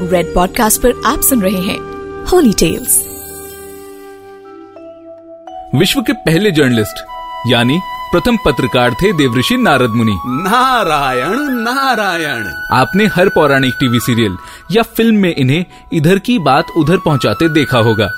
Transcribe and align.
Red 0.00 0.34
podcast 0.34 0.82
पर 0.82 1.02
आप 1.06 1.20
सुन 1.20 1.42
रहे 1.42 1.60
हैं 1.60 1.78
होली 2.24 2.52
टेल्स 2.52 3.06
विश्व 5.74 6.02
के 6.02 6.12
पहले 6.12 6.50
जर्नलिस्ट 6.50 7.04
यानी 7.46 7.80
प्रथम 8.12 8.36
पत्रकार 8.36 8.94
थे 8.94 9.12
देवऋषि 9.12 9.56
नारद 9.56 9.90
मुनि। 9.90 10.18
नारायण 10.26 11.38
नारायण। 11.40 12.46
आपने 12.72 13.06
हर 13.06 13.28
पौराणिक 13.28 13.74
टीवी 13.80 14.00
सीरियल 14.00 14.36
या 14.72 14.82
फ़िल्म 14.82 15.14
में 15.14 15.34
इन्हें 15.34 15.64
इधर 15.92 16.18
की 16.18 16.38
बात 16.38 16.64
उधर 16.76 16.98
पहुंचाते 16.98 17.48
देखा 17.48 17.78
होगा। 17.78 18.10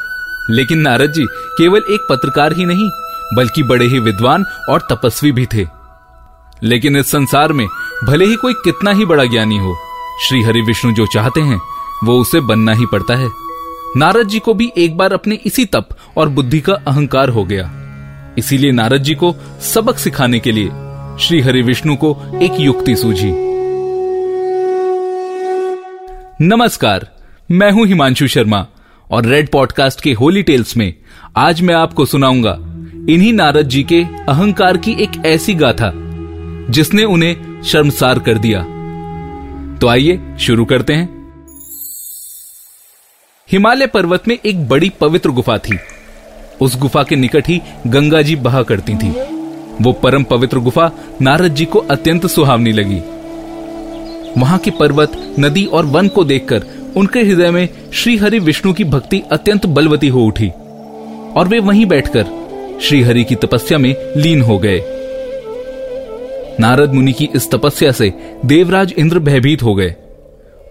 लेकिन 0.51 0.79
नारद 0.79 1.13
जी 1.13 1.25
केवल 1.31 1.83
एक 1.91 2.07
पत्रकार 2.11 2.53
ही 2.53 2.65
नहीं 2.65 2.91
बल्कि 3.37 3.63
बड़े 3.63 3.87
ही 3.87 3.99
विद्वान 3.99 4.45
और 4.69 4.87
तपस्वी 4.91 5.33
भी 5.33 5.47
थे। 5.47 5.67
लेकिन 6.63 6.97
इस 6.97 7.11
संसार 7.11 7.53
में 7.53 7.67
भले 8.05 8.25
ही 8.25 8.37
कोई 8.37 8.53
कितना 8.53 8.91
ही 8.91 9.05
बड़ा 9.05 9.25
ज्ञानी 9.25 9.59
हो 9.59 9.77
श्री 10.29 10.43
हरि 10.43 10.61
विष्णु 10.61 10.93
जो 10.93 11.07
चाहते 11.07 11.41
हैं 11.41 11.61
वो 12.05 12.19
उसे 12.21 12.41
बनना 12.41 12.73
ही 12.73 12.87
पड़ता 12.87 13.17
है। 13.17 13.29
नारद 13.97 14.29
जी 14.29 14.39
को 14.39 14.55
भी 14.55 14.73
एक 14.79 14.97
बार 14.97 15.13
अपने 15.13 15.35
इसी 15.35 15.65
तप 15.65 15.89
और 16.17 16.29
बुद्धि 16.29 16.61
का 16.61 16.73
अहंकार 16.73 17.29
हो 17.29 17.45
गया। 17.45 17.71
इसीलिए 18.39 18.73
नारद 18.73 19.03
जी 19.03 19.15
को 19.15 19.35
सबक 19.61 19.99
सिखाने 19.99 20.39
के 20.39 20.53
लिए 20.53 20.71
श्री 21.21 21.41
हरि 21.41 21.63
विष्णु 21.63 21.97
को 21.97 22.17
एक 22.43 22.61
युक्ति 22.61 22.97
सूझी। 22.97 23.33
नमस्कार, 26.41 27.09
मैं 27.51 27.71
हूँ 27.73 27.87
हिमांशु 27.87 28.27
शर्मा 28.27 28.67
और 29.11 29.27
रेड 29.27 29.51
पॉडकास्ट 29.51 30.01
के 30.01 30.13
होली 30.13 30.43
टेल्स 30.43 30.77
में 30.77 30.95
आज 31.37 31.63
मैं 31.63 31.75
आपको 31.75 32.07
सुनाऊँगा 32.07 32.59
इन्हीं 33.09 33.33
नारद 33.33 33.69
जी 33.69 33.83
के 33.83 34.03
अहंकार 34.29 34.77
की 34.77 34.93
एक 34.93 35.25
ऐसी 35.27 35.55
गाथा, 35.55 35.93
जिसने 36.71 37.05
उन्हें 37.05 37.63
शर्मसार 37.63 38.19
कर 38.19 38.39
दिया। 38.39 38.63
तो 39.79 39.89
आइए 39.89 40.21
शुरू 40.41 40.65
करते 40.65 40.93
हैं। 40.93 41.22
हिमालय 43.53 43.87
पर्वत 43.87 44.29
में 44.29 44.39
एक 44.47 44.69
बड़ी 44.69 44.89
पवित्र 44.89 45.31
गुफा 45.31 45.59
थी। 45.59 45.79
उस 46.61 46.79
गुफा 46.79 47.03
के 47.03 47.17
निकट 47.17 47.49
ही 47.49 47.61
गंगा 47.87 48.23
जी 48.23 48.37
बहा 48.37 48.63
करती 48.63 48.95
थी। 48.95 49.11
वो 49.81 49.93
परम 49.93 50.23
पवित्र 50.23 50.59
गुफा 50.59 50.91
नारद 51.23 51.55
जी 51.55 51.65
को 51.65 51.79
अत्यंत 51.79 52.27
सुहावनी 52.27 52.73
लगी। 52.73 53.01
वहाँ 54.41 54.59
के 54.59 54.71
पर्वत, 54.71 55.35
नदी 55.41 55.65
और 55.65 55.85
वन 55.85 56.09
को 56.09 56.25
देखकर 56.25 56.63
उनके 56.97 57.23
हृदय 57.23 57.51
में 57.51 57.69
श्री 57.93 58.17
हरि 58.17 58.39
विष्णु 58.39 58.73
की 58.73 58.85
भक्ति 58.85 59.23
अत्यंत 59.33 59.67
बलवती 59.67 60.09
हो 60.09 60.25
उठी 60.25 60.49
और 61.37 61.49
वे 61.49 61.59
वहीं 61.59 61.87
बैठकर 61.87 62.79
श्री 62.83 63.03
हरि 63.03 63.25
की 63.25 63.35
तपस्या 63.35 63.79
में 63.79 63.95
लीन 64.17 64.43
हो 64.43 64.59
गए। 64.59 64.81
नारद 66.61 66.93
मुनि 66.93 67.13
की 67.13 67.29
इस 67.35 67.51
तपस्या 67.51 67.93
से 67.93 68.13
देवराज 68.45 68.95
इंद्र 68.99 69.19
भयभीत 69.19 69.63
हो 69.63 69.75
गए। 69.75 69.95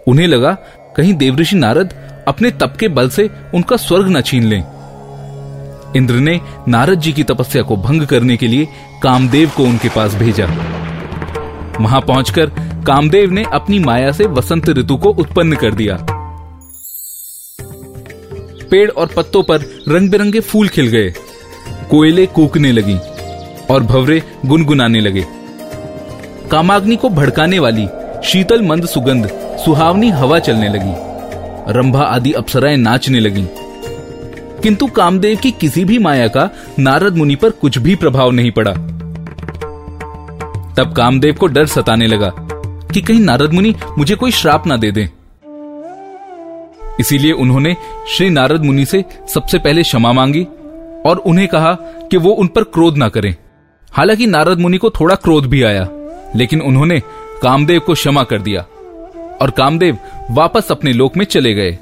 उन्हें 0.06 0.26
लगा, 0.26 0.52
कहीं 0.96 1.14
देवऋषि 1.14 1.56
नारद 1.56 1.94
अपने 2.28 2.50
तप 2.50 2.76
के 2.80 2.88
बल 2.88 3.08
से 3.08 3.30
उनका 3.54 3.76
स्वर्ग 3.76 4.08
न 4.08 4.20
छीन 4.20 4.44
लें। 4.44 4.64
इंद्र 5.96 6.14
ने 6.14 6.40
नारद 6.68 7.00
जी 7.00 7.12
की 7.12 7.24
तपस्या 7.24 7.62
को 7.62 7.76
भंग 7.76 8.06
करने 8.06 8.36
के 8.36 8.46
लिए 8.46 8.68
कामदेव 9.02 9.50
को 9.56 9.64
उनके 9.64 9.88
पास 9.88 10.14
भेजा। 10.14 10.46
वहाँ 11.80 12.00
पहुंचकर 12.00 12.46
कामदेव 12.86 13.30
ने 13.30 13.44
अपनी 13.52 13.78
माया 13.78 14.12
से 14.12 14.24
वसंत 14.24 14.68
ऋतु 14.68 14.96
को 14.96 15.08
उत्पन्न 15.08 15.56
कर 15.56 15.74
दिया। 15.74 15.98
पेड़ 18.70 18.90
और 18.90 19.06
पत्तों 19.06 19.42
पर 19.42 19.60
रंग 19.88 20.10
बिरंगे 20.10 20.40
फूल 20.40 20.68
खिल 20.68 20.86
गए। 20.86 21.14
कोयले 21.90 22.26
कूकने 22.26 22.72
लगी 22.72 22.98
और 23.70 23.82
भवरे 23.82 24.22
गुनगुनाने 24.46 25.00
लगे। 25.00 25.26
कामाग्नि 26.50 26.96
को 26.96 27.08
भड़काने 27.08 27.58
वाली 27.58 27.88
शीतल 28.24 28.62
मंद 28.62 28.86
सुगंध 28.86 29.28
सुहावनी 29.64 30.10
हवा 30.10 30.38
चलने 30.38 30.68
लगी। 30.68 31.11
रंभा 31.68 32.02
आदि 32.02 32.32
अप्सराएँ 32.32 32.76
नाचने 32.76 33.20
लगी। 33.20 33.46
किंतु 34.62 34.86
कामदेव 34.86 35.38
की 35.38 35.50
किसी 35.50 35.84
भी 35.84 35.98
माया 35.98 36.28
का 36.28 36.50
नारद 36.78 37.16
मुनि 37.16 37.36
पर 37.36 37.50
कुछ 37.50 37.78
भी 37.78 37.94
प्रभाव 37.94 38.30
नहीं 38.30 38.50
पड़ा। 38.50 38.72
तब 40.76 40.94
कामदेव 40.96 41.34
को 41.34 41.46
डर 41.46 41.66
सताने 41.66 42.06
लगा 42.06 42.32
कि 42.92 43.00
कहीं 43.00 43.20
नारद 43.20 43.52
मुनि 43.52 43.74
मुझे 43.98 44.14
कोई 44.14 44.30
श्राप 44.30 44.66
ना 44.66 44.76
दे 44.76 44.92
दें। 44.92 45.06
इसीलिए 47.00 47.32
उन्होंने 47.32 47.76
श्री 48.08 48.30
नारद 48.30 48.64
मुनि 48.64 48.84
से 48.84 49.04
सबसे 49.34 49.58
पहले 49.58 49.82
क्षमा 49.82 50.12
मांगी 50.12 50.46
और 51.06 51.16
उन्हें 51.16 51.48
कहा 51.48 51.72
कि 52.10 52.16
वो 52.16 52.30
उन 52.30 52.46
पर 52.46 52.62
क्रोध 52.62 52.96
ना 52.96 53.08
करें। 53.08 53.34
हालाँकि 53.92 54.26
नारद 54.26 54.58
मुनि 54.58 54.78
को 54.78 54.90
थोड़ा 54.90 55.14
क्रोध 55.14 55.46
भी 55.46 55.62
आया, 55.62 55.88
लेकिन 56.36 56.60
उन्होंने 56.60 57.00
कामदेव 57.42 57.80
को 57.80 57.94
क्षमा 57.94 58.22
कर 58.22 58.38
दिया। 58.38 58.66
और 59.42 59.50
कामदेव 59.50 59.98
वापस 60.30 60.70
अपने 60.70 60.92
लोक 60.92 61.16
में 61.16 61.24
चले 61.26 61.54
गए। 61.54 61.78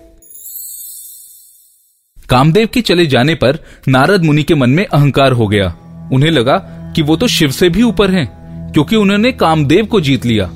कामदेव 2.28 2.68
के 2.74 2.80
चले 2.80 3.06
जाने 3.06 3.34
पर 3.34 3.58
नारद 3.88 4.24
मुनि 4.24 4.42
के 4.42 4.54
मन 4.54 4.70
में 4.70 4.84
अहंकार 4.86 5.32
हो 5.32 5.46
गया। 5.48 5.74
उन्हें 6.12 6.30
लगा 6.30 6.56
कि 6.96 7.02
वो 7.02 7.16
तो 7.16 7.26
शिव 7.28 7.50
से 7.50 7.68
भी 7.68 7.82
ऊपर 7.82 8.10
हैं, 8.10 8.26
क्योंकि 8.72 8.96
उन्होंने 8.96 9.32
कामदेव 9.32 9.86
को 9.86 10.00
जीत 10.00 10.24
लिया। 10.26 10.50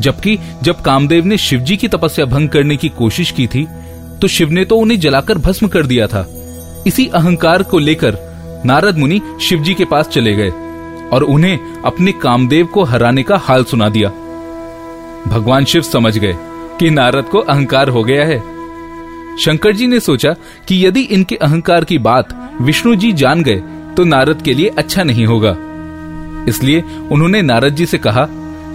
जबकि 0.00 0.38
जब 0.62 0.80
कामदेव 0.80 1.24
ने 1.24 1.36
शिव 1.38 1.60
जी 1.60 1.76
की 1.76 1.88
तपस्या 1.88 2.24
भंग 2.24 2.48
करने 2.48 2.76
की 2.76 2.88
कोशिश 2.88 3.30
की 3.30 3.46
थी 3.46 3.66
तो 4.22 4.28
शिव 4.28 4.50
ने 4.50 4.64
तो 4.64 4.76
उन्हें 4.76 4.98
जलाकर 5.00 5.38
भस्म 5.38 5.68
कर 5.68 5.86
दिया 5.86 6.06
था। 6.06 6.24
इसी 6.86 7.06
अहंकार 7.06 7.62
को 7.62 7.78
लेकर 7.78 8.16
नारद 8.66 8.98
मुनि 8.98 9.20
शिव 9.40 9.62
जी 9.62 9.74
के 9.74 9.84
पास 9.84 10.08
चले 10.08 10.34
गए 10.34 10.50
और 11.12 11.22
उन्हें 11.24 11.82
अपने 11.82 12.12
कामदेव 12.12 12.66
को 12.66 12.84
हराने 12.84 13.22
का 13.22 13.36
हाल 13.38 13.64
सुना 13.64 13.88
दिया। 13.88 14.10
भगवान 15.28 15.64
शिव 15.64 15.82
समझ 15.82 16.16
गए 16.18 16.36
कि 16.80 16.90
नारद 16.90 17.24
को 17.24 17.38
अहंकार 17.38 17.88
हो 17.88 18.02
गया 18.04 18.24
है। 18.26 18.38
शंकर 19.38 19.72
जी 19.72 19.86
ने 19.86 20.00
सोचा 20.00 20.32
कि 20.68 20.86
यदि 20.86 21.00
इनके 21.00 21.36
अहंकार 21.36 21.84
की 21.84 21.98
बात 21.98 22.28
विष्णु 22.62 22.94
जी 22.96 23.12
जान 23.12 23.42
गए 23.42 23.62
तो 23.96 24.04
नारद 24.04 24.42
के 24.42 24.54
लिए 24.54 24.68
अच्छा 24.78 25.02
नहीं 25.02 25.26
होगा। 25.26 25.56
इसलिए 26.48 26.82
उन्होंने 27.12 27.42
नारद 27.42 27.74
जी 27.74 27.86
से 27.86 27.98
कहा 27.98 28.26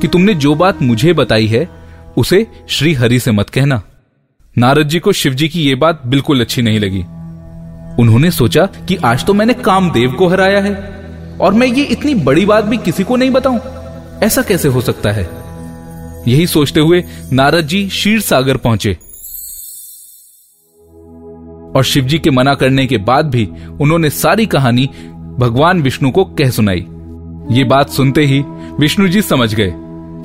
कि 0.01 0.07
तुमने 0.07 0.33
जो 0.33 0.55
बात 0.55 0.81
मुझे 0.81 1.13
बताई 1.13 1.47
है, 1.47 1.67
उसे 2.17 2.45
श्री 2.69 2.93
हरि 2.93 3.19
से 3.19 3.31
मत 3.31 3.49
कहना। 3.49 3.81
नारद 4.55 4.87
जी 4.87 4.99
को 4.99 5.11
शिव 5.11 5.33
जी 5.33 5.47
की 5.47 5.69
यह 5.69 5.75
बात 5.75 6.01
बिल्कुल 6.05 6.41
अच्छी 6.41 6.61
नहीं 6.61 6.79
लगी। 6.79 7.01
उन्होंने 8.01 8.31
सोचा 8.31 8.65
कि 8.87 8.95
आज 8.95 9.25
तो 9.25 9.33
मैंने 9.33 9.53
कामदेव 9.53 10.11
को 10.11 10.27
हराया 10.27 10.59
है, 10.61 10.73
और 11.41 11.53
मैं 11.53 11.67
ये 11.67 11.83
इतनी 11.83 12.15
बड़ी 12.15 12.45
बात 12.45 12.65
भी 12.65 12.77
किसी 12.77 13.03
को 13.03 13.15
नहीं 13.15 13.31
बताऊँ। 13.31 13.59
ऐसा 14.23 14.41
कैसे 14.41 14.67
हो 14.67 14.81
सकता 14.81 15.11
है? 15.11 15.42
यही 16.27 16.47
सोचते 16.47 16.79
हुए 16.79 17.03
नारद 17.33 17.67
जी 17.67 17.87
क्षीर 17.87 18.21
सागर 18.21 18.57
पहुँचे। 18.57 18.97
और 21.75 21.83
शिवजी 21.83 22.19
के 22.19 22.29
मना 22.29 22.53
करने 22.53 22.85
के 22.85 22.97
बाद 22.97 23.25
भी 23.25 23.45
उन्होंने 23.81 24.09
सारी 24.09 24.45
कहानी 24.45 24.85
भगवान 25.39 25.81
विष्णु 25.81 26.11
को 26.11 26.25
कह 26.25 26.49
सुनाई। 26.49 26.85
ये 27.51 27.63
बात 27.63 27.89
सुनते 27.89 28.25
ही 28.25 28.39
विष्णु 28.79 29.07
जी 29.07 29.21
समझ 29.21 29.53
गए 29.55 29.73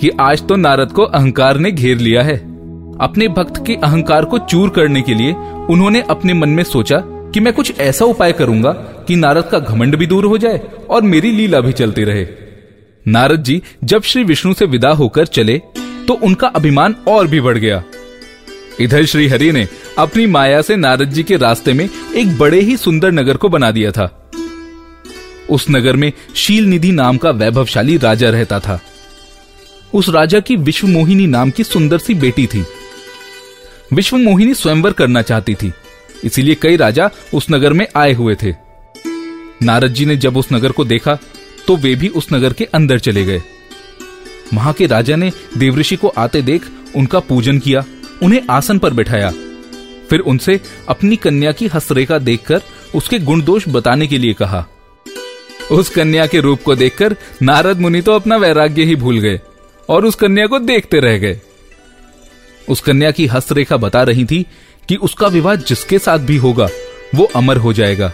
कि 0.01 0.11
आज 0.21 0.47
तो 0.47 0.57
नारद 0.57 0.93
को 0.93 1.03
अहंकार 1.03 1.59
ने 1.59 1.71
घेर 1.71 1.99
लिया 1.99 2.23
है। 2.23 2.37
अपने 3.01 3.29
भक्त 3.29 3.63
के 3.67 3.75
अहंकार 3.75 4.25
को 4.25 4.39
चूर 4.39 4.69
करने 4.69 5.03
के 5.03 5.15
लिए 5.15 5.33
उन्होंने 5.71 6.01
अपने 6.01 6.35
मन 6.35 6.49
में 6.49 6.63
सोचा 6.65 7.03
कि 7.33 7.41
मैं 7.41 7.53
कुछ 7.53 7.79
ऐसा 7.81 8.05
उपाय 8.05 8.33
करूँगा 8.33 8.73
कि 9.09 9.17
नारद 9.17 9.45
का 9.45 9.59
घमंड 9.59 9.97
भी 9.97 10.07
दूर 10.07 10.25
हो 10.25 10.39
जाए 10.39 10.61
और 10.91 11.03
मेरी 11.03 11.31
लीला 11.31 11.61
भी 11.61 11.73
चलती 11.73 12.05
रहे। 12.05 12.27
नारद 13.07 13.43
जी 13.43 13.63
जब 13.85 14.03
श्री 14.03 14.25
विष्णु 14.25 14.55
से 14.55 14.67
विदा 14.67 14.91
होकर 14.91 15.27
चले 15.27 15.61
तो 16.09 16.15
उनका 16.15 16.49
अभिमान 16.49 16.95
और 17.09 17.27
भी 17.27 17.41
बढ़ 17.41 17.59
गया। 17.59 17.83
इधर 18.81 19.05
श्री 19.05 19.27
हरि 19.29 19.51
ने 19.53 19.67
अपनी 19.99 20.27
माया 20.27 20.61
से 20.63 20.77
नारद 20.77 21.11
जी 21.11 21.23
के 21.23 21.37
रास्ते 21.37 21.73
में 21.73 21.89
एक 22.15 22.37
बड़े 22.39 22.61
ही 22.61 22.77
सुंदर 22.77 23.13
नगर 23.13 23.37
को 23.37 23.49
बना 23.49 23.71
दिया 23.71 23.91
था। 23.91 24.05
उस 25.51 25.67
नगर 25.71 25.97
में 25.97 26.13
शील 26.35 26.65
निधि 26.65 26.93
नाम 26.93 27.17
का 27.17 27.31
वैभवशाली 27.31 27.97
राजा 27.97 28.31
रहता 28.31 28.61
था। 28.61 28.81
उस 29.95 30.09
राजा 30.09 30.41
की 30.41 30.57
विश्व 30.59 30.87
मोहिनी 30.87 31.27
नाम 31.27 31.51
की 31.51 31.65
सुंदर 31.65 31.99
सी 31.99 32.15
बेटी 32.17 32.47
थी। 32.47 32.65
विश्व 33.93 34.17
मोहिनी 34.17 34.55
स्वयंवर 34.55 34.93
करना 34.93 35.23
चाहती 35.23 35.55
थी, 35.55 35.73
इसीलिए 36.25 36.55
कई 36.55 36.77
राजा 36.77 37.11
उस 37.35 37.47
नगर 37.51 37.73
में 37.73 37.87
आए 37.97 38.13
हुए 38.13 38.35
थे। 38.43 38.55
नारद 39.63 39.95
जी 39.95 40.07
ने 40.07 40.17
जब 40.17 40.37
उस 40.37 40.53
नगर 40.53 40.73
को 40.73 40.85
देखा 40.85 41.19
तो 41.67 41.77
वे 41.77 41.95
भी 41.95 42.09
उस 42.09 42.33
नगर 42.33 42.53
के 42.53 42.65
अंदर 42.65 42.99
चले 42.99 43.25
गए। 43.25 43.43
वहाँ 44.55 44.73
के 44.73 44.87
राजा 44.87 45.17
ने 45.17 45.31
देवऋषि 45.59 45.97
को 45.97 46.09
आते 46.09 46.43
देख 46.43 46.67
उनका 46.97 47.21
पूजन 47.21 47.59
किया, 47.59 47.85
उन्हें 48.23 48.43
आसन 48.51 48.79
पर 48.79 48.93
बैठाया। 48.93 49.31
फिर 50.11 50.21
उनसे 50.21 50.61
अपनी 50.89 51.17
कन्या 51.17 51.53
की 51.53 51.67
हस्तरेखा 51.67 52.19
देखकर 52.19 52.63
उसके 52.95 53.19
गुण 53.19 53.43
दोष 53.43 53.65
बताने 53.69 54.07
के 54.07 54.19
लिए 54.19 54.33
कहा। 54.33 54.65
उस 55.73 55.89
कन्या 55.89 56.27
के 56.27 56.41
रूप 56.41 56.63
को 56.63 56.75
देखकर 56.75 57.17
नारद 57.43 57.81
मुनि 57.81 58.01
तो 58.03 58.13
अपना 58.13 58.37
वैराग्य 58.37 58.85
ही 58.85 58.95
भूल 58.97 59.19
गए 59.19 59.41
और 59.89 60.05
उस 60.05 60.15
कन्या 60.15 60.47
को 60.47 60.59
देखते 60.59 61.01
रह 61.01 61.19
गए। 61.19 61.41
उस 62.69 62.81
कन्या 62.81 63.11
की 63.11 63.27
हस्तरेखा 63.27 63.77
बता 63.77 64.03
रही 64.03 64.25
थी 64.25 64.47
कि 64.89 64.97
उसका 64.97 65.27
विवाह 65.27 65.55
जिसके 65.55 65.99
साथ 65.99 66.19
भी 66.19 66.37
होगा, 66.37 66.69
वो 67.15 67.25
अमर 67.37 67.57
हो 67.57 67.73
जाएगा। 67.73 68.13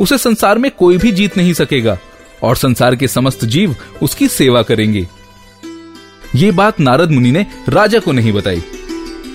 उसे 0.00 0.18
संसार 0.18 0.58
में 0.58 0.70
कोई 0.70 0.98
भी 0.98 1.12
जीत 1.12 1.36
नहीं 1.36 1.52
सकेगा 1.52 1.98
और 2.42 2.56
संसार 2.56 2.96
के 2.96 3.08
समस्त 3.08 3.44
जीव 3.44 3.76
उसकी 4.02 4.28
सेवा 4.28 4.62
करेंगे। 4.62 5.06
ये 6.34 6.50
बात 6.50 6.80
नारद 6.80 7.10
मुनि 7.10 7.30
ने 7.30 7.46
राजा 7.68 7.98
को 7.98 8.12
नहीं 8.12 8.32
बताई। 8.32 8.62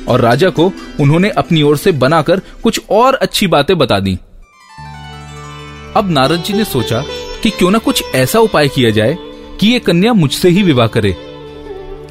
और 0.08 0.22
राजा 0.22 0.50
को 0.50 0.72
उन्होंने 1.00 1.30
अपनी 1.30 1.62
ओर 1.62 1.78
से 1.78 1.92
बनाकर 1.92 2.40
कुछ 2.64 2.82
और 2.90 3.14
अच्छी 3.14 3.48
बातें 3.48 3.78
बता 3.78 4.00
दी। 4.00 4.18
अब 5.96 6.10
नारद 6.10 6.44
जी 6.44 6.54
ने 6.54 6.64
सोचा 6.64 7.04
कि 7.44 7.50
क्यों 7.50 7.72
ना 7.72 7.78
कुछ 7.78 8.04
ऐसा 8.16 8.40
उपाय 8.40 8.68
किया 8.68 8.90
जाए 8.90 9.18
कि 9.60 9.68
ये 9.68 9.80
कन्या 9.80 10.14
मुझसे 10.14 10.50
ही 10.50 10.64
विवाह 10.64 10.88
करे। 10.88 11.16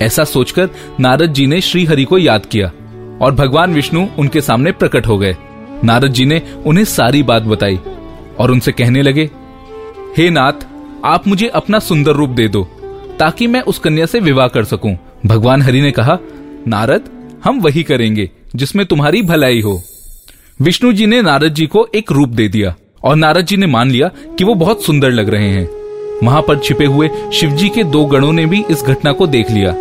ऐसा 0.03 0.25
सोचकर 0.25 0.69
नारद 1.01 1.33
जी 1.33 1.47
ने 1.47 1.61
श्री 1.61 1.85
हरि 1.85 2.05
को 2.05 2.19
याद 2.19 2.47
किया 2.47 2.67
और 3.23 3.35
भगवान 3.35 3.75
विष्णु 3.75 4.07
उनके 4.19 4.41
सामने 4.41 4.73
प्रकट 4.73 5.07
हो 5.07 5.19
गए। 5.19 5.37
नारद 5.85 6.13
जी 6.13 6.25
ने 6.25 6.43
उन्हें 6.67 6.85
सारी 6.85 7.23
बात 7.23 7.43
बताई 7.43 7.79
और 8.39 8.51
उनसे 8.51 8.73
कहने 8.73 9.03
लगे, 9.03 9.31
हे 10.19 10.31
नाथ, 10.31 10.67
आप 11.05 11.29
मुझे 11.29 11.49
अपना 11.49 11.79
सुंदर 11.79 12.13
रूप 12.13 12.31
दे 12.31 12.49
दो। 12.49 12.74
ताकि 13.19 13.47
मैं 13.47 13.61
उस 13.63 13.79
कन्या 13.79 14.07
से 14.07 14.21
विवाह 14.21 14.49
कर 14.49 14.65
सकूँ। 14.65 14.97
भगवान 15.27 15.63
हरि 15.63 15.81
ने 15.81 15.91
कहा, 15.91 16.19
नारद, 16.69 17.09
हम 17.45 17.61
वही 17.61 17.83
करेंगे, 17.83 18.31
जिसमें 18.57 18.85
तुम्हारी 18.87 19.23
भलाई 19.23 19.61
हो। 19.61 19.81
विष्णु 20.61 20.93
जी 20.93 21.07
ने 21.07 21.21
नारद 21.23 21.55
जी 21.55 21.67
को 21.67 21.87
एक 21.95 22.13
रूप 22.13 22.29
दे 22.29 22.49
दिया, 22.49 22.75
और 23.05 23.17
नारद 23.17 23.47
जी 23.47 23.57
ने 23.57 23.67
मान 23.67 23.91
लिया 23.91 24.09
कि 24.39 24.45
वो 24.45 24.55
बहुत 24.55 24.85
सुंदर 24.85 25.11
लग 25.11 25.29
रहे 25.29 25.49
हैं। 25.49 25.69
वहाँ 26.23 26.43
पर 26.43 26.59
छिपे 26.59 26.85
हुए 26.85 27.09
शिव 27.35 27.51
जी 27.51 27.69
के 27.69 27.85
दो 27.85 28.05
गणों 28.05 28.33
ने 28.33 28.47
भी 28.47 28.65
इस 28.71 28.83
घटना 28.83 29.13
को 29.13 29.27
देख 29.27 29.51
लिया। 29.51 29.75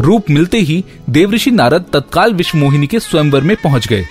रूप 0.00 0.30
मिलते 0.30 0.58
ही 0.58 0.82
देवऋषि 1.10 1.50
नारद 1.50 1.84
तत्काल 1.92 2.34
विश्व 2.34 2.58
मोहिनी 2.58 2.86
के 2.86 3.00
स्वयंवर 3.00 3.42
में 3.42 3.56
पहुँच 3.56 3.88
गए, 3.88 4.04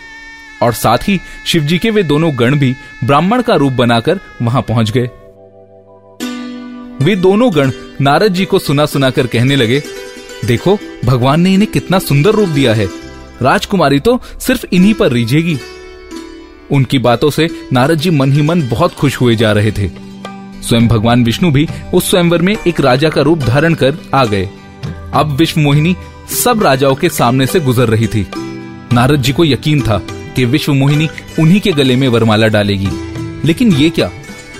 और 0.63 0.73
साथ 0.73 0.97
ही 0.97 1.19
शिवजी 1.45 1.77
के 1.77 1.89
वे 1.89 2.03
दोनों 2.03 2.31
गण 2.39 2.55
भी 2.55 2.75
ब्राह्मण 3.03 3.41
का 3.41 3.55
रूप 3.55 3.73
बनाकर 3.73 4.19
वहाँ 4.41 4.61
पहुँच 4.61 4.91
गए। 4.91 5.09
वे 7.01 7.15
दोनों 7.15 7.51
गण 7.55 7.71
नारद 8.01 8.33
जी 8.33 8.45
को 8.45 8.59
सुना 8.59 8.85
सुना 8.85 9.09
कर 9.09 9.27
कहने 9.27 9.55
लगे, 9.55 9.83
देखो, 10.45 10.77
भगवान 11.05 11.41
ने 11.41 11.53
इन्हें 11.53 11.71
कितना 11.71 11.99
सुंदर 11.99 12.29
रूप 12.29 12.49
दिया 12.49 12.73
है। 12.73 12.87
राजकुमारी 13.41 13.99
तो 13.99 14.19
सिर्फ़ 14.39 14.65
इन्हीं 14.73 14.93
पर 14.93 15.11
रीझेगी 15.11 15.57
उनकी 16.71 16.99
बातों 16.99 17.29
से 17.29 17.47
नारद 17.73 17.99
जी 17.99 18.09
मन 18.09 18.31
ही 18.31 18.41
मन 18.41 18.67
बहुत 18.67 18.93
खुश 18.93 19.21
हुए 19.21 19.35
जा 19.35 19.51
रहे 19.51 19.71
थे। 19.71 19.89
स्वयं 20.61 20.87
भगवान 20.87 21.23
विष्णु 21.23 21.51
भी 21.51 21.67
उस 21.93 22.09
स्वयंवर 22.09 22.41
में 22.41 22.57
एक 22.67 22.79
राजा 22.79 23.09
का 23.09 23.21
रूप 23.21 23.39
धारण 23.39 23.73
कर 23.73 23.97
आ 24.13 24.25
गए। 24.25 24.49
अब 25.13 25.35
विश्व 25.39 25.61
मोहिनी 25.61 25.95
सब 26.43 26.63
राजाओं 26.63 26.95
के 26.95 27.09
सामने 27.09 27.45
से 27.45 27.59
गुजर 27.59 27.89
रही 27.89 28.07
थी। 28.07 28.27
नारद 28.93 29.21
जी 29.21 29.31
को 29.31 29.45
यकीन 29.45 29.81
था 29.81 30.01
कि 30.35 30.45
विश्व 30.45 30.73
मोहिनी 30.73 31.09
उन्हीं 31.39 31.61
के 31.61 31.71
गले 31.71 31.95
में 31.95 32.07
वरमाला 32.07 32.47
डालेगी। 32.47 32.89
लेकिन 33.45 33.71
ये 33.73 33.89
क्या? 33.89 34.11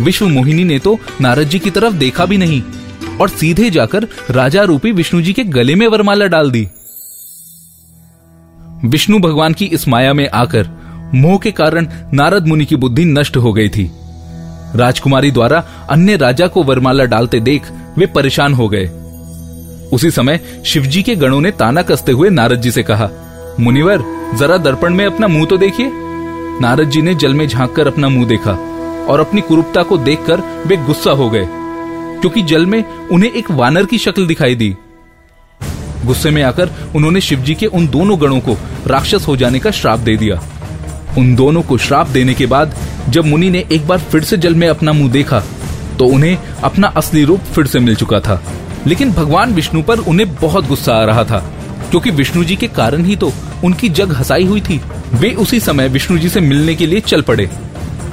विश्व 0.01 0.27
मोहिनी 0.27 0.63
ने 0.63 0.79
तो 0.79 0.99
नारद 1.21 1.43
जी 1.43 1.59
की 1.59 1.69
तरफ़ 1.69 1.93
देखा 1.93 2.25
भी 2.25 2.37
नहीं 2.37 2.61
और 3.21 3.29
सीधे 3.29 3.69
जाकर 3.69 4.07
राजा 4.31 4.63
रूपी 4.63 4.91
विष्णु 4.91 5.21
जी 5.21 5.33
के 5.33 5.43
गले 5.43 5.75
में 5.75 5.87
वरमाला 5.87 6.25
डाल 6.25 6.51
दी। 6.51 6.67
विष्णु 8.85 9.19
भगवान 9.19 9.53
की 9.53 9.65
इस 9.65 9.87
माया 9.87 10.13
में 10.13 10.27
आकर 10.29 10.69
मोह 11.13 11.37
के 11.37 11.51
कारण 11.51 11.87
नारद 12.13 12.47
मुनि 12.47 12.65
की 12.65 12.75
बुद्धि 12.75 13.05
नष्ट 13.05 13.37
हो 13.37 13.53
गई 13.53 13.69
थी। 13.69 13.91
राजकुमारी 14.75 15.31
द्वारा 15.31 15.63
अन्य 15.89 16.15
राजा 16.17 16.47
को 16.47 16.63
वरमाला 16.63 17.05
डालते 17.05 17.39
देख 17.39 17.71
वे 17.97 18.05
परेशान 18.05 18.53
हो 18.53 18.67
गए। 18.69 18.85
उसी 19.93 20.11
समय 20.11 20.39
शिवजी 20.65 21.03
के 21.03 21.15
गणों 21.15 21.41
ने 21.41 21.51
ताना 21.51 21.81
कसते 21.81 22.11
हुए 22.11 22.29
नारद 22.29 22.61
जी 22.61 22.71
से 22.71 22.83
कहा, 22.83 23.09
मुनिवर, 23.59 24.03
जरा 24.35 24.57
दर्पण 24.57 24.93
में 24.93 25.05
अपना 25.05 25.27
मुँह 25.27 25.45
तो 25.45 25.57
देखिए। 25.57 25.89
नारद 26.61 26.89
जी 26.89 27.01
ने 27.01 27.15
जल 27.15 27.33
में 27.33 27.47
झाँक 27.47 27.75
कर 27.75 27.87
अपना 27.87 28.09
मुँह 28.09 28.27
देखा। 28.27 28.72
और 29.03 29.19
अपनी 29.19 29.41
कुरूपता 29.41 29.83
को 29.83 29.97
देखकर 29.99 30.41
वे 30.67 30.77
गुस्सा 30.77 31.11
हो 31.11 31.29
गए, 31.29 31.45
क्योंकि 31.47 32.41
जल 32.43 32.65
में 32.65 32.83
उन्हें 32.83 33.31
एक 33.31 33.51
वानर 33.51 33.85
की 33.85 33.97
शक्ल 33.97 34.25
दिखाई 34.27 34.55
दी। 34.55 34.73
गुस्से 36.05 36.31
में 36.31 36.41
आकर 36.43 36.69
उन्होंने 36.95 37.21
शिवजी 37.21 37.55
के 37.55 37.65
उन 37.67 37.87
दोनों 37.87 38.19
गणों 38.21 38.39
को 38.39 38.57
राक्षस 38.87 39.27
हो 39.27 39.35
जाने 39.37 39.59
का 39.59 39.71
श्राप 39.71 39.99
दे 39.99 40.15
दिया। 40.17 40.41
उन 41.17 41.35
दोनों 41.35 41.61
को 41.61 41.77
श्राप 41.77 42.07
देने 42.09 42.33
के 42.33 42.45
बाद 42.45 42.75
जब 43.09 43.25
मुनि 43.25 43.49
ने 43.49 43.63
एक 43.71 43.87
बार 43.87 43.99
फिर 44.01 44.23
से 44.23 44.37
जल 44.37 44.55
में 44.55 44.67
अपना 44.67 44.93
मुँह 44.93 45.11
देखा 45.11 45.39
तो 45.99 46.05
उन्हें 46.05 46.37
अपना 46.63 46.87
असली 46.97 47.23
रूप 47.23 47.39
फिर 47.55 47.67
से 47.67 47.79
मिल 47.79 47.95
चुका 47.95 48.19
था। 48.19 48.41
लेकिन 48.87 49.11
भगवान 49.11 49.53
विष्णु 49.53 49.81
पर 49.83 49.99
उन्हें 49.99 50.33
बहुत 50.35 50.67
गुस्सा 50.67 50.93
आ 50.93 51.03
रहा 51.05 51.23
था, 51.23 51.39
क्योंकि 51.89 52.11
विष्णु 52.11 52.43
जी 52.43 52.55
के 52.55 52.67
कारण 52.69 53.03
ही 53.05 53.15
तो 53.15 53.31
उनकी 53.63 53.89
जग 53.89 54.13
हसाई 54.13 54.45
हुई 54.45 54.61
थी। 54.61 54.79
वे 55.13 55.29
उसी 55.35 55.59
समय 55.59 55.87
विष्णु 55.89 56.17
जी 56.17 56.29
से 56.29 56.39
मिलने 56.41 56.75
के 56.75 56.85
लिए 56.85 56.99
चल 57.01 57.21
पड़े। 57.21 57.49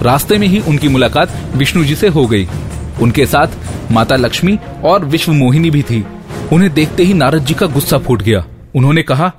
रास्ते 0.03 0.39
में 0.39 0.47
ही 0.47 0.61
उनकी 0.61 0.89
मुलाकात 0.89 1.33
विष्णु 1.57 1.85
जी 1.85 1.95
से 1.95 2.09
हो 2.09 2.27
गई। 2.27 2.49
उनके 3.03 3.27
साथ 3.27 3.93
माता 3.93 4.17
लक्ष्मी 4.17 4.59
और 4.85 5.05
विश्व 5.05 5.33
मोहिनी 5.33 5.71
भी 5.71 5.83
थी। 5.83 6.05
उन्हें 6.53 6.73
देखते 6.75 7.03
ही 7.03 7.15
नारद 7.15 7.45
जी 7.45 7.55
का 7.55 7.67
गुस्सा 7.67 7.99
फूट 7.99 8.23
गया। 8.23 8.45
उन्होंने 8.75 9.03
कहा, 9.03 9.33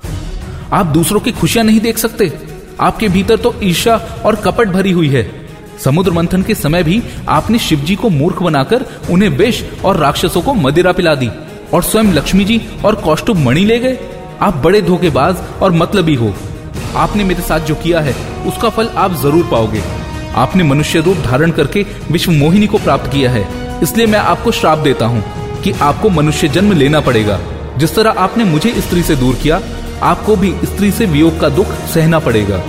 आप 0.72 0.86
दूसरों 0.86 1.20
की 1.20 1.32
खुशियाँ 1.32 1.64
नहीं 1.66 1.80
देख 1.80 1.98
सकते। 1.98 2.32
आपके 2.80 3.08
भीतर 3.08 3.36
तो 3.36 3.54
ईर्षा 3.62 3.96
और 4.24 4.36
कपट 4.36 4.68
भरी 4.68 4.90
हुई 4.90 5.08
है। 5.08 5.30
समुद्र 5.84 6.12
मंथन 6.12 6.42
के 6.42 6.54
समय 6.54 6.82
भी 6.82 7.02
आपने 7.28 7.58
शिव 7.58 7.80
जी 7.80 7.94
को 7.94 8.08
मूर्ख 8.10 8.42
बनाकर 8.42 8.84
उन्हें 9.10 9.28
विष 9.28 9.62
और 9.84 9.96
राक्षसों 9.96 10.42
को 10.42 10.54
मदिरा 10.54 10.92
पिला 10.92 11.14
दी 11.14 11.30
और 11.74 11.82
स्वयं 11.82 12.12
लक्ष्मी 12.12 12.44
जी 12.44 12.60
और 12.84 12.94
कौष्टुभ 12.94 13.36
मणि 13.38 13.64
ले 13.64 13.78
गए। 13.78 13.98
आप 14.40 14.56
बड़े 14.56 14.82
धोखेबाज 14.82 15.36
और 15.62 15.72
मतलबी 15.72 16.14
हो। 16.14 16.34
आपने 16.96 17.24
मेरे 17.24 17.42
साथ 17.42 17.60
जो 17.60 17.74
किया 17.74 18.00
है, 18.00 18.14
उसका 18.46 18.68
फल 18.68 18.88
आप 18.96 19.14
ज़रूर 19.14 19.48
पाओगे। 19.50 19.82
आपने 20.34 20.62
मनुष्य 20.62 21.00
रूप 21.00 21.16
धारण 21.16 21.50
करके 21.50 21.86
विश्व 22.10 22.32
मोहिनी 22.32 22.66
को 22.66 22.78
प्राप्त 22.78 23.12
किया 23.12 23.30
है। 23.30 23.46
इसलिए 23.82 24.06
मैं 24.06 24.18
आपको 24.18 24.52
श्राप 24.52 24.78
देता 24.78 25.06
हूँ 25.06 25.24
कि 25.62 25.72
आपको 25.72 26.10
मनुष्य 26.10 26.48
जन्म 26.48 26.72
लेना 26.72 27.00
पड़ेगा। 27.00 27.40
जिस 27.78 27.94
तरह 27.94 28.10
आपने 28.10 28.44
मुझे 28.44 28.74
स्त्री 28.80 29.02
से 29.02 29.16
दूर 29.16 29.34
किया, 29.34 29.60
आपको 30.02 30.36
भी 30.36 30.54
स्त्री 30.64 30.90
से 30.90 31.06
वियोग 31.06 31.40
का 31.40 31.48
दुख 31.48 31.66
सहना 31.66 32.18
पड़ेगा। 32.18 32.62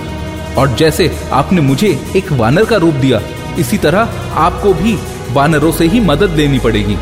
और 0.58 0.74
जैसे 0.74 1.10
आपने 1.32 1.60
मुझे 1.60 1.88
एक 2.16 2.32
वानर 2.32 2.64
का 2.64 2.76
रूप 2.76 2.94
दिया, 2.94 3.20
इसी 3.58 3.78
तरह 3.78 3.98
आपको 4.34 4.74
भी 4.74 4.98
वानरों 5.30 5.72
से 5.72 5.86
ही 5.86 6.00
मदद 6.00 6.30
लेनी 6.30 6.58
पड़ेगी। 6.58 6.96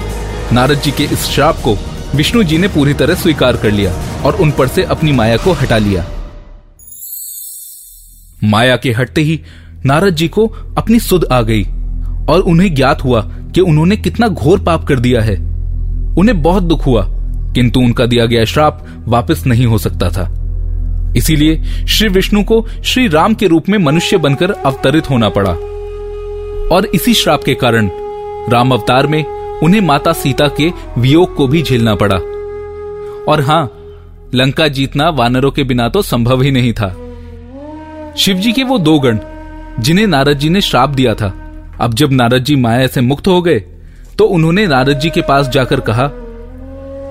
नारद 0.52 0.80
जी 0.80 0.90
के 0.90 1.04
इस 1.04 1.24
श्राप 1.26 1.56
को 1.56 1.76
विष्णु 2.14 2.42
जी 2.42 2.58
ने 2.58 2.68
पूरी 2.68 2.94
तरह 2.94 3.14
स्वीकार 3.14 3.56
कर 3.56 3.70
लिया 3.70 3.92
और 4.24 4.36
उन 4.36 4.50
पर 4.50 4.68
से 4.68 4.82
अपनी 4.82 5.12
माया 5.12 5.36
को 5.36 5.52
हटा 5.52 5.78
लिया। 5.78 6.04
माया 8.44 8.76
के 8.76 8.92
हटते 8.92 9.20
ही 9.20 9.40
नारद 9.86 10.14
जी 10.14 10.28
को 10.28 10.46
अपनी 10.78 10.98
सुध 11.00 11.24
आ 11.24 11.42
गई 11.42 11.62
और 12.28 12.40
उन्हें 12.40 12.74
ज्ञात 12.74 13.04
हुआ 13.04 13.20
कि 13.54 13.60
उन्होंने 13.60 13.96
कितना 13.96 14.28
घोर 14.28 14.60
पाप 14.60 14.84
कर 14.84 14.98
दिया 14.98 15.20
है। 15.20 15.36
उन्हें 16.18 16.42
बहुत 16.42 16.62
दुख 16.62 16.86
हुआ, 16.86 17.06
किंतु 17.54 17.80
उनका 17.80 18.06
दिया 18.06 18.26
गया 18.26 18.44
श्राप 18.44 18.86
वापस 19.08 19.46
नहीं 19.46 19.66
हो 19.66 19.78
सकता 19.78 20.08
था। 20.08 20.38
इसीलिए 21.16 21.62
श्री 21.62 22.08
विष्णु 22.08 22.44
को 22.44 22.66
श्री 22.84 23.08
राम 23.08 23.34
के 23.34 23.46
रूप 23.46 23.68
में 23.68 23.78
मनुष्य 23.78 24.16
बनकर 24.16 24.50
अवतरित 24.50 25.10
होना 25.10 25.28
पड़ा। 25.28 25.50
और 26.76 26.86
इसी 26.94 27.14
श्राप 27.14 27.44
के 27.44 27.54
कारण 27.54 27.90
राम 28.48 28.72
अवतार 28.72 29.06
में 29.06 29.24
उन्हें 29.58 29.80
माता 29.80 30.12
सीता 30.12 30.48
के 30.48 30.70
वियोग 30.98 31.36
को 31.36 31.46
भी 31.48 31.62
झेलना 31.62 31.94
पड़ा। 31.94 32.16
और 33.32 33.40
हाँ, 33.40 33.72
लंका 34.34 34.68
जीतना 34.68 35.08
वानरों 35.08 35.50
के 35.50 35.64
बिना 35.64 35.88
तो 35.88 36.02
संभव 36.02 36.42
ही 36.42 36.50
नहीं 36.50 36.72
था। 36.72 36.96
शिवजी 38.16 38.52
के 38.52 38.64
वो 38.64 38.78
दो 38.78 38.98
गण 38.98 39.18
जिन्हें 39.78 40.06
नारद 40.06 40.38
जी 40.38 40.48
ने 40.48 40.60
श्राप 40.60 40.90
दिया 40.90 41.14
था। 41.14 41.32
अब 41.80 41.94
जब 41.94 42.12
नारद 42.12 42.44
जी 42.44 42.56
माया 42.56 42.86
से 42.86 43.00
मुक्त 43.00 43.28
हो 43.28 43.40
गए 43.42 43.58
तो 44.18 44.24
उन्होंने 44.26 44.66
नारद 44.66 44.98
जी 44.98 45.10
के 45.10 45.20
पास 45.20 45.48
जाकर 45.48 45.80
कहा, 45.80 46.10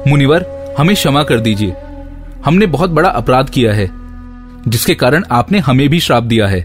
मुनिवर, 0.07 0.45
हमें 0.77 0.95
क्षमा 0.95 1.23
कर 1.23 1.39
दीजिए। 1.39 1.75
हमने 2.45 2.65
बहुत 2.67 2.89
बड़ा 2.89 3.09
अपराध 3.09 3.49
किया 3.49 3.73
है, 3.73 3.89
जिसके 4.67 4.95
कारण 4.95 5.23
आपने 5.31 5.59
हमें 5.59 5.87
भी 5.89 5.99
श्राप 5.99 6.23
दिया 6.23 6.47
है। 6.47 6.61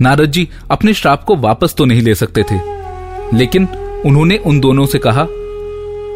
नारद 0.00 0.30
जी 0.30 0.48
अपने 0.70 0.94
श्राप 0.94 1.24
को 1.24 1.36
वापस 1.36 1.74
तो 1.74 1.84
नहीं 1.84 2.02
ले 2.02 2.14
सकते 2.14 2.42
थे, 2.42 2.58
लेकिन 3.36 3.68
उन्होंने 4.06 4.36
उन 4.38 4.60
दोनों 4.60 4.86
से 4.86 4.98
कहा, 4.98 5.26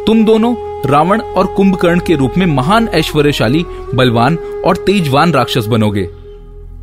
तुम 0.07 0.25
दोनों 0.25 0.55
रावण 0.87 1.21
और 1.21 1.47
कुंभकर्ण 1.47 2.00
के 2.00 2.15
रूप 2.15 2.38
में 2.38 2.47
महान 2.47 2.88
ऐश्वर्यशाली, 2.88 3.65
बलवान 3.95 4.37
और 4.67 4.77
तेजवान 4.77 5.33
राक्षस 5.33 5.67
बनोगे। 5.67 6.09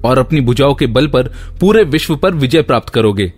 और 0.05 0.17
अपनी 0.17 0.41
भुजाओं 0.41 0.73
के 0.73 0.87
बल 0.87 1.07
पर 1.07 1.23
पूरे 1.59 1.83
विश्व 1.83 2.15
पर 2.15 2.33
विजय 2.33 2.61
प्राप्त 2.61 2.89
करोगे। 2.89 3.33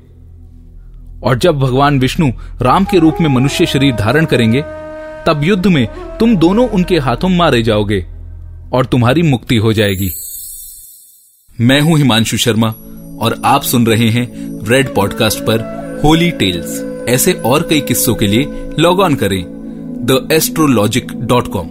और 1.24 1.38
जब 1.38 1.59
भगवान 1.59 2.00
विष्णु 2.00 2.31
राम 2.62 2.86
के 2.86 3.00
रूप 3.00 3.15
में 3.21 3.29
मनुष्य 3.29 3.65
शरीर 3.65 3.95
धारण 3.95 4.25
करेंगे, 4.25 4.62
तब 5.27 5.41
युद्ध 5.43 5.67
में 5.67 5.88
तुम 6.19 6.36
दोनों 6.36 6.69
उनके 6.69 6.97
हाथों 6.97 7.29
मारे 7.29 7.63
जाओगे 7.63 8.05
और 8.74 8.86
तुम्हारी 8.86 9.21
मुक्ति 9.21 9.55
हो 9.55 9.74
जाएगी। 9.74 10.09
मैं 11.62 11.81
हूँ 11.81 11.97
हिमांशु 11.97 12.38
शर्मा 12.38 12.67
और 13.19 13.41
आप 13.45 13.62
सुन 13.62 13.88
रहे 13.88 14.09
हैं 14.09 14.27
रेड 14.67 14.95
पॉडकास्ट 14.95 15.39
पर 15.39 15.77
होली 16.03 16.31
टेल्स 16.31 16.83
ऐसे 17.09 17.33
और 17.33 17.67
कई 17.69 17.81
किस्सों 17.81 18.15
के 18.15 18.27
लिए 18.27 18.45
लॉग 18.79 19.00
ऑन 19.00 19.15
करें 19.15 19.43
the 20.03 20.29
astrologic 20.31 21.12
dot 21.15 21.47
com 21.47 21.67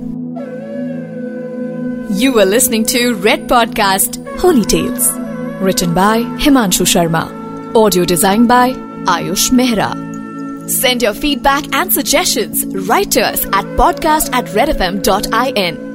You 2.17 2.29
were 2.35 2.47
listening 2.47 2.85
to 2.87 3.25
red 3.25 3.49
Podcast 3.49 4.26
Holy 4.39 4.65
Tales, 4.65 5.11
written 5.61 5.95
by 5.95 6.23
Himanshu 6.45 6.85
Sharma, 6.85 7.25
audio 7.75 8.05
designed 8.05 8.49
by 8.49 8.73
Ayush 9.15 9.51
Mehra. 9.51 9.91
Send 10.69 11.01
your 11.01 11.15
feedback 11.15 11.65
and 11.75 11.93
suggestions 11.93 12.67
right 12.87 13.11
to 13.13 13.23
us 13.23 13.47
at 13.47 13.65
podcast 13.81 14.31
at 14.35 14.45
redfm.in. 14.47 15.86